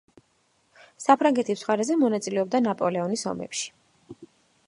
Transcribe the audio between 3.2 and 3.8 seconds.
ომებში.